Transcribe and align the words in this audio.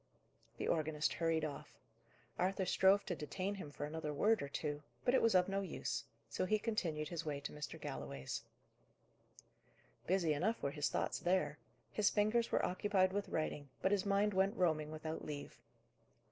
The 0.57 0.67
organist 0.67 1.13
hurried 1.13 1.45
off. 1.45 1.77
Arthur 2.39 2.65
strove 2.65 3.05
to 3.05 3.15
detain 3.15 3.53
him 3.53 3.69
for 3.69 3.85
another 3.85 4.11
word 4.11 4.41
or 4.41 4.47
two, 4.47 4.81
but 5.05 5.13
it 5.13 5.21
was 5.21 5.35
of 5.35 5.47
no 5.47 5.61
use. 5.61 6.05
So 6.27 6.45
he 6.45 6.57
continued 6.57 7.09
his 7.09 7.23
way 7.23 7.39
to 7.41 7.51
Mr. 7.51 7.79
Galloway's. 7.79 8.41
Busy 10.07 10.33
enough 10.33 10.59
were 10.63 10.71
his 10.71 10.89
thoughts 10.89 11.19
there. 11.19 11.59
His 11.91 12.09
fingers 12.09 12.51
were 12.51 12.65
occupied 12.65 13.13
with 13.13 13.29
writing, 13.29 13.69
but 13.83 13.91
his 13.91 14.03
mind 14.03 14.33
went 14.33 14.57
roaming 14.57 14.89
without 14.89 15.23
leave. 15.23 15.59